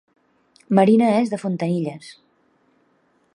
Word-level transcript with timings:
Marina 0.79 1.09
és 1.19 1.33
de 1.33 1.39
Fontanilles 1.43 2.09